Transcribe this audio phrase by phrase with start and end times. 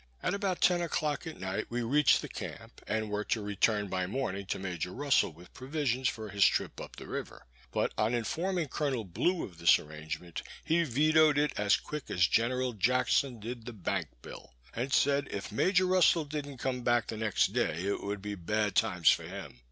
[0.23, 4.07] At about ten o'clock at night we reached the camp, and were to return by
[4.07, 8.67] morning to Major Russell, with provisions for his trip up the river; but on informing
[8.69, 13.73] Colonel Blue of this arrangement, he vetoed it as quick as General Jackson did the
[13.73, 18.23] bank bill; and said, if Major Russell didn't come back the next day, it would
[18.23, 19.59] be bad times for him.